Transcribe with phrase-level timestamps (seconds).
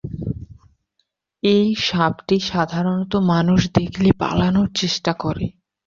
[1.43, 5.45] এই সাপটি সাধারনত মানুষ দেখলে পালানোর চেষ্টা করে।